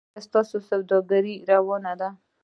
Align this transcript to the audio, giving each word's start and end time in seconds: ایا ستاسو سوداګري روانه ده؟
ایا 0.15 0.21
ستاسو 0.27 0.55
سوداګري 0.69 1.35
روانه 1.51 1.93
ده؟ 1.99 2.09